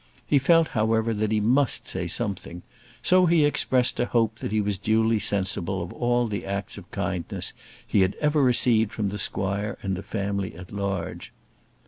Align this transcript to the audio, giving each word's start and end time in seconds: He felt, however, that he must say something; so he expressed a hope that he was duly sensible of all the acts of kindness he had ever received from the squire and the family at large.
He 0.25 0.39
felt, 0.39 0.69
however, 0.69 1.13
that 1.13 1.31
he 1.31 1.39
must 1.39 1.85
say 1.85 2.07
something; 2.07 2.63
so 3.03 3.27
he 3.27 3.45
expressed 3.45 3.99
a 3.99 4.07
hope 4.07 4.39
that 4.39 4.51
he 4.51 4.59
was 4.59 4.79
duly 4.79 5.19
sensible 5.19 5.79
of 5.83 5.93
all 5.93 6.25
the 6.27 6.43
acts 6.43 6.75
of 6.75 6.89
kindness 6.89 7.53
he 7.85 8.01
had 8.01 8.15
ever 8.15 8.41
received 8.41 8.91
from 8.91 9.09
the 9.09 9.19
squire 9.19 9.77
and 9.83 9.95
the 9.95 10.01
family 10.01 10.55
at 10.55 10.71
large. 10.71 11.31